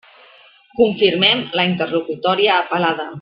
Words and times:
Confirmem 0.79 1.43
la 1.59 1.67
interlocutòria 1.73 2.57
apel·lada. 2.67 3.07